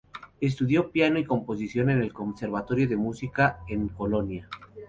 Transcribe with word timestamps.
Estudió 0.39 0.89
piano 0.89 1.19
y 1.19 1.25
composición 1.25 1.91
en 1.91 2.01
el 2.01 2.11
conservatorio 2.11 2.87
de 2.89 2.95
música 2.97 3.59
en 3.67 3.87
Colonia. 3.87 4.49